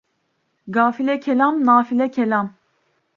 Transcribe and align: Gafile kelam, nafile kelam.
Gafile 0.77 1.19
kelam, 1.19 1.59
nafile 1.65 2.11
kelam. 2.11 2.53